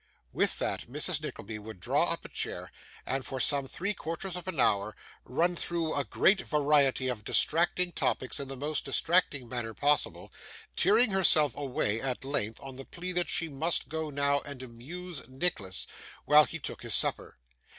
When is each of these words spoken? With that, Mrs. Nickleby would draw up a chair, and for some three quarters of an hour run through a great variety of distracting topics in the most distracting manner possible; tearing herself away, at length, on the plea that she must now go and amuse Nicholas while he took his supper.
With 0.33 0.57
that, 0.57 0.89
Mrs. 0.91 1.21
Nickleby 1.21 1.59
would 1.59 1.79
draw 1.79 2.05
up 2.11 2.25
a 2.25 2.29
chair, 2.29 2.71
and 3.05 3.23
for 3.23 3.39
some 3.39 3.67
three 3.67 3.93
quarters 3.93 4.35
of 4.35 4.47
an 4.47 4.59
hour 4.59 4.95
run 5.25 5.55
through 5.55 5.93
a 5.93 6.03
great 6.03 6.41
variety 6.41 7.07
of 7.07 7.23
distracting 7.23 7.91
topics 7.91 8.39
in 8.39 8.47
the 8.47 8.57
most 8.57 8.83
distracting 8.83 9.47
manner 9.47 9.75
possible; 9.75 10.31
tearing 10.75 11.11
herself 11.11 11.55
away, 11.55 12.01
at 12.01 12.25
length, 12.25 12.59
on 12.63 12.77
the 12.77 12.85
plea 12.85 13.11
that 13.11 13.29
she 13.29 13.47
must 13.47 13.93
now 13.93 14.09
go 14.09 14.39
and 14.43 14.63
amuse 14.63 15.27
Nicholas 15.29 15.85
while 16.25 16.45
he 16.45 16.57
took 16.57 16.81
his 16.81 16.95
supper. 16.95 17.37